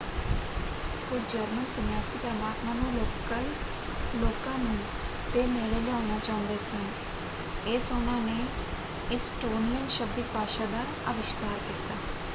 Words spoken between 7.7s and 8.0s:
ਇਸ